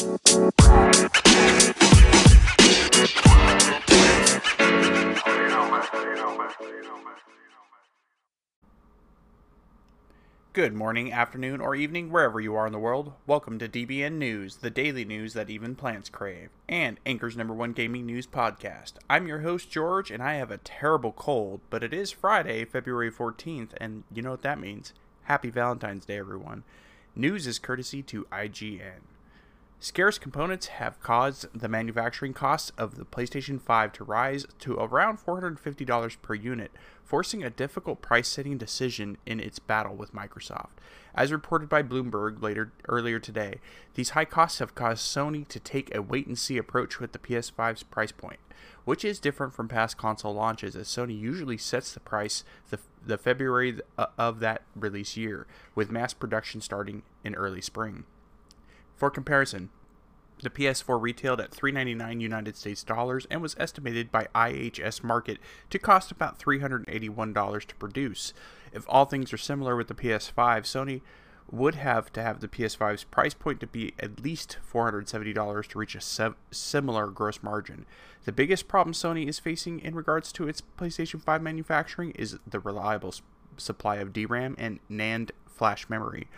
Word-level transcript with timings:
Good 0.00 0.08
morning, 10.72 11.12
afternoon, 11.12 11.60
or 11.60 11.74
evening, 11.74 12.10
wherever 12.10 12.40
you 12.40 12.54
are 12.54 12.66
in 12.66 12.72
the 12.72 12.78
world. 12.78 13.12
Welcome 13.26 13.58
to 13.58 13.68
DBN 13.68 14.12
News, 14.12 14.56
the 14.56 14.70
daily 14.70 15.04
news 15.04 15.34
that 15.34 15.50
even 15.50 15.74
plants 15.76 16.08
crave, 16.08 16.48
and 16.66 16.98
Anchor's 17.04 17.36
number 17.36 17.52
one 17.52 17.74
gaming 17.74 18.06
news 18.06 18.26
podcast. 18.26 18.94
I'm 19.10 19.26
your 19.26 19.40
host, 19.40 19.70
George, 19.70 20.10
and 20.10 20.22
I 20.22 20.36
have 20.36 20.50
a 20.50 20.56
terrible 20.56 21.12
cold, 21.12 21.60
but 21.68 21.84
it 21.84 21.92
is 21.92 22.10
Friday, 22.10 22.64
February 22.64 23.12
14th, 23.12 23.72
and 23.76 24.04
you 24.10 24.22
know 24.22 24.30
what 24.30 24.42
that 24.42 24.58
means. 24.58 24.94
Happy 25.24 25.50
Valentine's 25.50 26.06
Day, 26.06 26.16
everyone. 26.16 26.64
News 27.14 27.46
is 27.46 27.58
courtesy 27.58 28.02
to 28.04 28.24
IGN. 28.32 29.09
Scarce 29.82 30.18
components 30.18 30.66
have 30.66 31.00
caused 31.00 31.46
the 31.58 31.68
manufacturing 31.68 32.34
costs 32.34 32.70
of 32.76 32.96
the 32.96 33.06
PlayStation 33.06 33.58
5 33.58 33.94
to 33.94 34.04
rise 34.04 34.44
to 34.58 34.74
around 34.74 35.20
$450 35.20 36.20
per 36.20 36.34
unit, 36.34 36.70
forcing 37.02 37.42
a 37.42 37.48
difficult 37.48 38.02
price 38.02 38.28
setting 38.28 38.58
decision 38.58 39.16
in 39.24 39.40
its 39.40 39.58
battle 39.58 39.94
with 39.96 40.12
Microsoft. 40.12 40.72
As 41.14 41.32
reported 41.32 41.70
by 41.70 41.82
Bloomberg 41.82 42.42
later 42.42 42.72
earlier 42.90 43.18
today, 43.18 43.58
these 43.94 44.10
high 44.10 44.26
costs 44.26 44.58
have 44.58 44.74
caused 44.74 45.02
Sony 45.02 45.48
to 45.48 45.58
take 45.58 45.94
a 45.94 46.02
wait 46.02 46.26
and 46.26 46.38
see 46.38 46.58
approach 46.58 47.00
with 47.00 47.12
the 47.12 47.18
PS5's 47.18 47.84
price 47.84 48.12
point, 48.12 48.40
which 48.84 49.02
is 49.02 49.18
different 49.18 49.54
from 49.54 49.66
past 49.66 49.96
console 49.96 50.34
launches 50.34 50.76
as 50.76 50.88
Sony 50.88 51.18
usually 51.18 51.56
sets 51.56 51.94
the 51.94 52.00
price 52.00 52.44
the, 52.68 52.78
the 53.02 53.16
February 53.16 53.80
uh, 53.96 54.08
of 54.18 54.40
that 54.40 54.60
release 54.76 55.16
year, 55.16 55.46
with 55.74 55.90
mass 55.90 56.12
production 56.12 56.60
starting 56.60 57.02
in 57.24 57.34
early 57.34 57.62
spring. 57.62 58.04
For 59.00 59.10
comparison, 59.10 59.70
the 60.42 60.50
PS4 60.50 61.00
retailed 61.00 61.40
at 61.40 61.52
399 61.52 62.20
United 62.20 62.54
States 62.54 62.84
dollars 62.84 63.26
and 63.30 63.40
was 63.40 63.56
estimated 63.58 64.12
by 64.12 64.28
IHS 64.34 65.00
Markit 65.00 65.38
to 65.70 65.78
cost 65.78 66.10
about 66.12 66.38
$381 66.38 67.64
to 67.64 67.74
produce. 67.76 68.34
If 68.74 68.84
all 68.86 69.06
things 69.06 69.32
are 69.32 69.38
similar 69.38 69.74
with 69.74 69.88
the 69.88 69.94
PS5, 69.94 70.34
Sony 70.34 71.00
would 71.50 71.76
have 71.76 72.12
to 72.12 72.22
have 72.22 72.40
the 72.40 72.46
PS5's 72.48 73.04
price 73.04 73.32
point 73.32 73.60
to 73.60 73.66
be 73.66 73.94
at 73.98 74.20
least 74.20 74.58
$470 74.70 75.66
to 75.68 75.78
reach 75.78 75.94
a 75.94 76.34
similar 76.50 77.06
gross 77.06 77.42
margin. 77.42 77.86
The 78.26 78.32
biggest 78.32 78.68
problem 78.68 78.92
Sony 78.92 79.26
is 79.26 79.38
facing 79.38 79.80
in 79.80 79.94
regards 79.94 80.30
to 80.32 80.46
its 80.46 80.62
PlayStation 80.78 81.22
5 81.22 81.40
manufacturing 81.40 82.10
is 82.10 82.36
the 82.46 82.60
reliable 82.60 83.08
s- 83.08 83.22
supply 83.56 83.96
of 83.96 84.12
DRAM 84.12 84.56
and 84.58 84.78
NAND 84.90 85.30
flash 85.46 85.88
memory. 85.88 86.28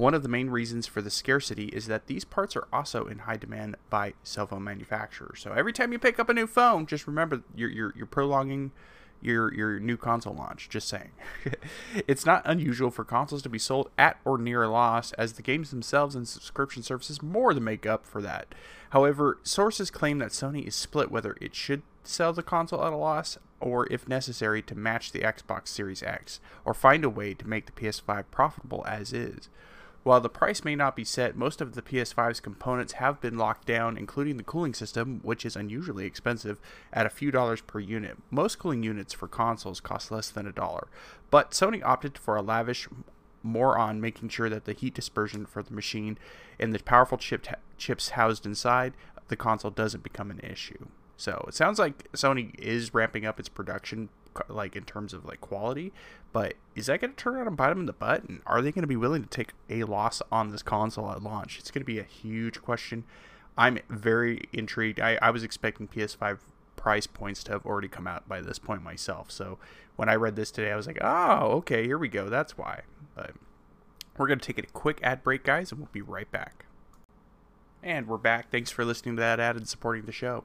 One 0.00 0.14
of 0.14 0.22
the 0.22 0.30
main 0.30 0.48
reasons 0.48 0.86
for 0.86 1.02
the 1.02 1.10
scarcity 1.10 1.66
is 1.66 1.86
that 1.88 2.06
these 2.06 2.24
parts 2.24 2.56
are 2.56 2.66
also 2.72 3.04
in 3.04 3.18
high 3.18 3.36
demand 3.36 3.76
by 3.90 4.14
cell 4.22 4.46
phone 4.46 4.64
manufacturers. 4.64 5.40
So 5.40 5.52
every 5.52 5.74
time 5.74 5.92
you 5.92 5.98
pick 5.98 6.18
up 6.18 6.30
a 6.30 6.32
new 6.32 6.46
phone, 6.46 6.86
just 6.86 7.06
remember 7.06 7.42
you're, 7.54 7.68
you're, 7.68 7.92
you're 7.94 8.06
prolonging 8.06 8.72
your 9.20 9.52
your 9.52 9.78
new 9.78 9.98
console 9.98 10.32
launch. 10.32 10.70
Just 10.70 10.88
saying. 10.88 11.10
it's 12.08 12.24
not 12.24 12.40
unusual 12.46 12.90
for 12.90 13.04
consoles 13.04 13.42
to 13.42 13.50
be 13.50 13.58
sold 13.58 13.90
at 13.98 14.18
or 14.24 14.38
near 14.38 14.62
a 14.62 14.70
loss, 14.70 15.12
as 15.12 15.34
the 15.34 15.42
games 15.42 15.68
themselves 15.68 16.14
and 16.14 16.26
subscription 16.26 16.82
services 16.82 17.20
more 17.20 17.52
than 17.52 17.64
make 17.64 17.84
up 17.84 18.06
for 18.06 18.22
that. 18.22 18.54
However, 18.90 19.36
sources 19.42 19.90
claim 19.90 20.16
that 20.20 20.30
Sony 20.30 20.66
is 20.66 20.74
split 20.74 21.10
whether 21.10 21.36
it 21.42 21.54
should 21.54 21.82
sell 22.04 22.32
the 22.32 22.42
console 22.42 22.82
at 22.82 22.94
a 22.94 22.96
loss 22.96 23.36
or, 23.60 23.86
if 23.92 24.08
necessary, 24.08 24.62
to 24.62 24.74
match 24.74 25.12
the 25.12 25.20
Xbox 25.20 25.68
Series 25.68 26.02
X, 26.02 26.40
or 26.64 26.72
find 26.72 27.04
a 27.04 27.10
way 27.10 27.34
to 27.34 27.46
make 27.46 27.66
the 27.66 27.72
PS5 27.72 28.24
profitable 28.30 28.82
as 28.88 29.12
is. 29.12 29.50
While 30.02 30.20
the 30.20 30.30
price 30.30 30.64
may 30.64 30.74
not 30.74 30.96
be 30.96 31.04
set, 31.04 31.36
most 31.36 31.60
of 31.60 31.74
the 31.74 31.82
PS5's 31.82 32.40
components 32.40 32.94
have 32.94 33.20
been 33.20 33.36
locked 33.36 33.66
down, 33.66 33.98
including 33.98 34.38
the 34.38 34.42
cooling 34.42 34.72
system, 34.72 35.20
which 35.22 35.44
is 35.44 35.56
unusually 35.56 36.06
expensive, 36.06 36.58
at 36.92 37.04
a 37.04 37.10
few 37.10 37.30
dollars 37.30 37.60
per 37.60 37.80
unit. 37.80 38.16
Most 38.30 38.58
cooling 38.58 38.82
units 38.82 39.12
for 39.12 39.28
consoles 39.28 39.80
cost 39.80 40.10
less 40.10 40.30
than 40.30 40.46
a 40.46 40.52
dollar, 40.52 40.88
but 41.30 41.50
Sony 41.50 41.84
opted 41.84 42.16
for 42.16 42.36
a 42.36 42.42
lavish 42.42 42.88
more 43.42 43.78
on 43.78 44.00
making 44.00 44.28
sure 44.28 44.48
that 44.48 44.64
the 44.64 44.72
heat 44.72 44.94
dispersion 44.94 45.46
for 45.46 45.62
the 45.62 45.72
machine 45.72 46.18
and 46.58 46.74
the 46.74 46.78
powerful 46.78 47.18
chip 47.18 47.46
chips 47.78 48.10
housed 48.10 48.44
inside 48.44 48.92
the 49.28 49.36
console 49.36 49.70
doesn't 49.70 50.02
become 50.02 50.30
an 50.30 50.40
issue. 50.40 50.88
So 51.16 51.44
it 51.48 51.54
sounds 51.54 51.78
like 51.78 52.10
Sony 52.12 52.58
is 52.58 52.94
ramping 52.94 53.24
up 53.24 53.38
its 53.38 53.48
production 53.48 54.08
like 54.48 54.76
in 54.76 54.84
terms 54.84 55.12
of 55.12 55.24
like 55.24 55.40
quality, 55.40 55.92
but 56.32 56.54
is 56.74 56.86
that 56.86 57.00
going 57.00 57.12
to 57.12 57.16
turn 57.16 57.36
out 57.36 57.46
and 57.46 57.56
bite 57.56 57.70
them 57.70 57.80
in 57.80 57.86
the 57.86 57.92
butt? 57.92 58.24
And 58.24 58.40
are 58.46 58.62
they 58.62 58.72
going 58.72 58.82
to 58.82 58.88
be 58.88 58.96
willing 58.96 59.22
to 59.22 59.28
take 59.28 59.52
a 59.68 59.84
loss 59.84 60.22
on 60.30 60.50
this 60.50 60.62
console 60.62 61.10
at 61.10 61.22
launch? 61.22 61.58
It's 61.58 61.70
going 61.70 61.82
to 61.82 61.86
be 61.86 61.98
a 61.98 62.04
huge 62.04 62.62
question. 62.62 63.04
I'm 63.56 63.78
very 63.88 64.48
intrigued. 64.52 65.00
I, 65.00 65.18
I 65.20 65.30
was 65.30 65.42
expecting 65.42 65.88
PS5 65.88 66.38
price 66.76 67.06
points 67.06 67.44
to 67.44 67.52
have 67.52 67.66
already 67.66 67.88
come 67.88 68.06
out 68.06 68.28
by 68.28 68.40
this 68.40 68.58
point 68.58 68.82
myself. 68.82 69.30
So 69.30 69.58
when 69.96 70.08
I 70.08 70.14
read 70.14 70.36
this 70.36 70.50
today, 70.50 70.72
I 70.72 70.76
was 70.76 70.86
like, 70.86 70.98
oh, 71.00 71.50
okay, 71.58 71.84
here 71.84 71.98
we 71.98 72.08
go. 72.08 72.28
That's 72.30 72.56
why. 72.56 72.82
But 73.14 73.32
we're 74.16 74.28
going 74.28 74.38
to 74.38 74.52
take 74.52 74.58
a 74.58 74.66
quick 74.66 75.00
ad 75.02 75.22
break, 75.22 75.44
guys, 75.44 75.72
and 75.72 75.80
we'll 75.80 75.90
be 75.92 76.02
right 76.02 76.30
back. 76.30 76.64
And 77.82 78.06
we're 78.06 78.18
back. 78.18 78.50
Thanks 78.50 78.70
for 78.70 78.84
listening 78.84 79.16
to 79.16 79.20
that 79.20 79.40
ad 79.40 79.56
and 79.56 79.68
supporting 79.68 80.04
the 80.04 80.12
show. 80.12 80.44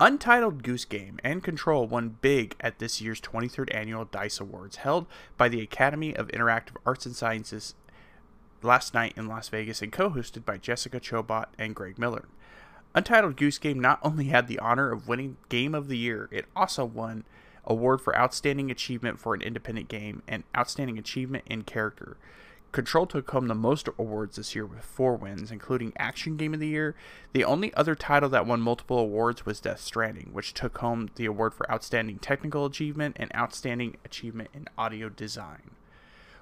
Untitled 0.00 0.62
Goose 0.62 0.84
Game 0.84 1.18
and 1.24 1.42
Control 1.42 1.84
won 1.88 2.18
big 2.20 2.54
at 2.60 2.78
this 2.78 3.00
year's 3.00 3.20
23rd 3.20 3.74
annual 3.74 4.04
DICE 4.04 4.38
Awards 4.38 4.76
held 4.76 5.06
by 5.36 5.48
the 5.48 5.60
Academy 5.60 6.14
of 6.14 6.28
Interactive 6.28 6.76
Arts 6.86 7.04
and 7.04 7.16
Sciences 7.16 7.74
last 8.62 8.94
night 8.94 9.14
in 9.16 9.26
Las 9.26 9.48
Vegas 9.48 9.82
and 9.82 9.90
co 9.90 10.10
hosted 10.10 10.44
by 10.44 10.56
Jessica 10.56 11.00
Chobot 11.00 11.46
and 11.58 11.74
Greg 11.74 11.98
Miller. 11.98 12.28
Untitled 12.94 13.36
Goose 13.36 13.58
Game 13.58 13.80
not 13.80 13.98
only 14.02 14.26
had 14.26 14.46
the 14.46 14.60
honor 14.60 14.92
of 14.92 15.08
winning 15.08 15.36
Game 15.48 15.74
of 15.74 15.88
the 15.88 15.98
Year, 15.98 16.28
it 16.30 16.46
also 16.54 16.84
won 16.84 17.24
award 17.64 18.00
for 18.00 18.16
outstanding 18.16 18.70
achievement 18.70 19.18
for 19.18 19.34
an 19.34 19.42
independent 19.42 19.88
game 19.88 20.22
and 20.28 20.44
outstanding 20.56 20.96
achievement 20.96 21.44
in 21.48 21.64
character. 21.64 22.16
Control 22.70 23.06
took 23.06 23.30
home 23.30 23.48
the 23.48 23.54
most 23.54 23.88
awards 23.98 24.36
this 24.36 24.54
year 24.54 24.66
with 24.66 24.84
four 24.84 25.16
wins, 25.16 25.50
including 25.50 25.92
Action 25.98 26.36
Game 26.36 26.52
of 26.52 26.60
the 26.60 26.68
Year. 26.68 26.94
The 27.32 27.44
only 27.44 27.72
other 27.74 27.94
title 27.94 28.28
that 28.28 28.46
won 28.46 28.60
multiple 28.60 28.98
awards 28.98 29.46
was 29.46 29.58
Death 29.58 29.80
Stranding, 29.80 30.30
which 30.32 30.52
took 30.52 30.78
home 30.78 31.08
the 31.14 31.24
award 31.24 31.54
for 31.54 31.70
Outstanding 31.70 32.18
Technical 32.18 32.66
Achievement 32.66 33.16
and 33.18 33.34
Outstanding 33.34 33.96
Achievement 34.04 34.50
in 34.52 34.68
Audio 34.76 35.08
Design. 35.08 35.70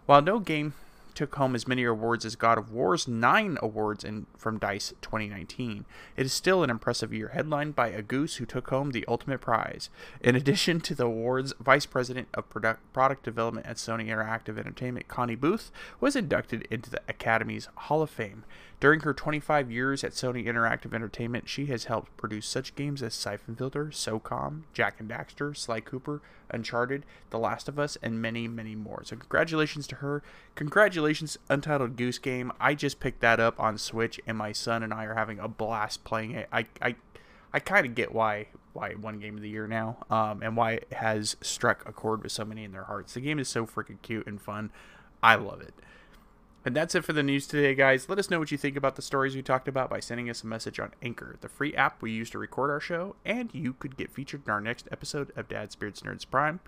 While 0.06 0.22
no 0.22 0.40
game 0.40 0.74
took 1.16 1.34
home 1.34 1.54
as 1.54 1.66
many 1.66 1.82
awards 1.82 2.24
as 2.24 2.36
God 2.36 2.58
of 2.58 2.70
War's 2.70 3.08
nine 3.08 3.58
awards 3.60 4.04
in, 4.04 4.26
from 4.36 4.58
DICE 4.58 4.92
2019. 5.00 5.84
It 6.16 6.26
is 6.26 6.32
still 6.32 6.62
an 6.62 6.70
impressive 6.70 7.12
year, 7.12 7.28
headlined 7.28 7.74
by 7.74 7.88
a 7.88 8.02
goose 8.02 8.36
who 8.36 8.46
took 8.46 8.68
home 8.68 8.90
the 8.90 9.04
ultimate 9.08 9.40
prize. 9.40 9.88
In 10.20 10.36
addition 10.36 10.80
to 10.82 10.94
the 10.94 11.06
awards, 11.06 11.54
Vice 11.58 11.86
President 11.86 12.28
of 12.34 12.48
Product, 12.50 12.80
Product 12.92 13.24
Development 13.24 13.66
at 13.66 13.76
Sony 13.76 14.06
Interactive 14.06 14.58
Entertainment, 14.58 15.08
Connie 15.08 15.34
Booth, 15.34 15.72
was 15.98 16.14
inducted 16.14 16.68
into 16.70 16.90
the 16.90 17.02
Academy's 17.08 17.68
Hall 17.74 18.02
of 18.02 18.10
Fame. 18.10 18.44
During 18.78 19.00
her 19.00 19.14
25 19.14 19.70
years 19.70 20.04
at 20.04 20.12
Sony 20.12 20.44
Interactive 20.44 20.92
Entertainment, 20.92 21.48
she 21.48 21.66
has 21.66 21.84
helped 21.84 22.14
produce 22.18 22.46
such 22.46 22.74
games 22.74 23.02
as 23.02 23.14
Syphon 23.14 23.56
Filter, 23.56 23.86
SOCOM, 23.86 24.62
Jak 24.74 25.00
and 25.00 25.08
Daxter, 25.08 25.56
Sly 25.56 25.80
Cooper, 25.80 26.20
Uncharted, 26.50 27.06
The 27.30 27.38
Last 27.38 27.68
of 27.68 27.78
Us, 27.78 27.96
and 28.02 28.20
many, 28.20 28.46
many 28.46 28.74
more. 28.74 29.02
So 29.04 29.16
congratulations 29.16 29.86
to 29.88 29.96
her. 29.96 30.22
Congratulations, 30.56 31.38
Untitled 31.48 31.96
Goose 31.96 32.18
Game. 32.18 32.52
I 32.60 32.74
just 32.74 33.00
picked 33.00 33.20
that 33.20 33.40
up 33.40 33.58
on 33.58 33.78
Switch, 33.78 34.20
and 34.26 34.36
my 34.36 34.52
son 34.52 34.82
and 34.82 34.92
I 34.92 35.04
are 35.04 35.14
having 35.14 35.38
a 35.38 35.48
blast 35.48 36.04
playing 36.04 36.32
it. 36.32 36.46
I, 36.52 36.66
I, 36.82 36.96
I 37.54 37.60
kind 37.60 37.86
of 37.86 37.94
get 37.94 38.12
why 38.12 38.48
why 38.74 38.94
won 38.94 39.18
Game 39.18 39.36
of 39.36 39.40
the 39.40 39.48
Year 39.48 39.66
now, 39.66 39.96
um, 40.10 40.42
and 40.42 40.54
why 40.54 40.72
it 40.72 40.92
has 40.92 41.36
struck 41.40 41.88
a 41.88 41.92
chord 41.92 42.22
with 42.22 42.30
so 42.30 42.44
many 42.44 42.62
in 42.62 42.72
their 42.72 42.84
hearts. 42.84 43.14
The 43.14 43.20
game 43.20 43.38
is 43.38 43.48
so 43.48 43.64
freaking 43.64 44.02
cute 44.02 44.26
and 44.26 44.38
fun. 44.38 44.70
I 45.22 45.36
love 45.36 45.62
it. 45.62 45.72
And 46.66 46.74
that's 46.74 46.96
it 46.96 47.04
for 47.04 47.12
the 47.12 47.22
news 47.22 47.46
today, 47.46 47.76
guys. 47.76 48.08
Let 48.08 48.18
us 48.18 48.28
know 48.28 48.40
what 48.40 48.50
you 48.50 48.58
think 48.58 48.76
about 48.76 48.96
the 48.96 49.02
stories 49.02 49.36
we 49.36 49.42
talked 49.42 49.68
about 49.68 49.88
by 49.88 50.00
sending 50.00 50.28
us 50.28 50.42
a 50.42 50.48
message 50.48 50.80
on 50.80 50.90
Anchor, 51.00 51.36
the 51.40 51.48
free 51.48 51.72
app 51.76 52.02
we 52.02 52.10
use 52.10 52.28
to 52.30 52.40
record 52.40 52.70
our 52.72 52.80
show, 52.80 53.14
and 53.24 53.54
you 53.54 53.74
could 53.74 53.96
get 53.96 54.10
featured 54.10 54.42
in 54.44 54.50
our 54.50 54.60
next 54.60 54.88
episode 54.90 55.30
of 55.36 55.48
Dad 55.48 55.70
Spirits 55.70 56.00
Nerds 56.00 56.28
Prime. 56.28 56.58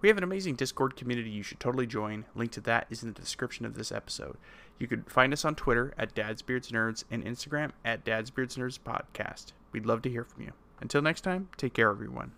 We 0.00 0.06
have 0.10 0.16
an 0.16 0.22
amazing 0.22 0.54
Discord 0.54 0.94
community 0.94 1.30
you 1.30 1.42
should 1.42 1.58
totally 1.58 1.88
join. 1.88 2.24
Link 2.36 2.52
to 2.52 2.60
that 2.60 2.86
is 2.88 3.02
in 3.02 3.12
the 3.12 3.20
description 3.20 3.66
of 3.66 3.74
this 3.74 3.90
episode. 3.90 4.36
You 4.78 4.86
could 4.86 5.10
find 5.10 5.32
us 5.32 5.44
on 5.44 5.56
Twitter 5.56 5.92
at 5.98 6.14
Dad 6.14 6.38
Spirits 6.38 6.70
Nerds 6.70 7.02
and 7.10 7.24
Instagram 7.24 7.72
at 7.84 8.04
Dad 8.04 8.28
Spirits 8.28 8.56
Nerds 8.56 8.78
Podcast. 8.78 9.54
We'd 9.72 9.86
love 9.86 10.02
to 10.02 10.08
hear 10.08 10.22
from 10.22 10.44
you. 10.44 10.52
Until 10.80 11.02
next 11.02 11.22
time, 11.22 11.48
take 11.56 11.74
care, 11.74 11.90
everyone. 11.90 12.30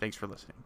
Thanks 0.00 0.16
for 0.16 0.26
listening. 0.26 0.64